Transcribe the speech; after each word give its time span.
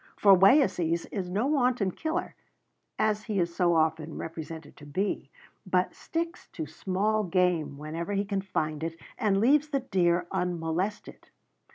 For 0.17 0.35
Wayeeses 0.35 1.05
is 1.11 1.29
no 1.29 1.45
wanton 1.45 1.91
killer, 1.91 2.33
as 2.97 3.25
he 3.25 3.39
is 3.39 3.55
so 3.55 3.75
often 3.75 4.17
represented 4.17 4.75
to 4.77 4.85
be, 4.87 5.29
but 5.63 5.93
sticks 5.93 6.47
to 6.53 6.65
small 6.65 7.23
game 7.23 7.77
whenever 7.77 8.13
he 8.13 8.25
can 8.25 8.41
find 8.41 8.83
it, 8.83 8.99
and 9.19 9.39
leaves 9.39 9.67
the 9.69 9.81
deer 9.81 10.25
unmolested. 10.31 11.29